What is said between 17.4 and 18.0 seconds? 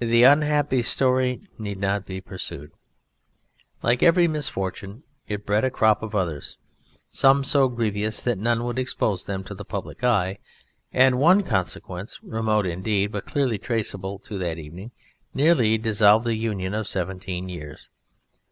years.